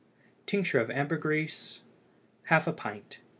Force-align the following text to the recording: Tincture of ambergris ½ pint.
Tincture 0.47 0.79
of 0.79 0.89
ambergris 0.89 1.81
½ 2.49 2.75
pint. 2.75 3.19